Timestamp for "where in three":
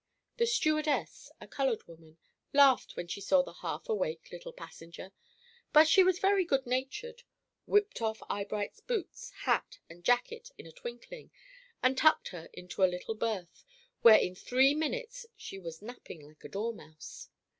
14.01-14.73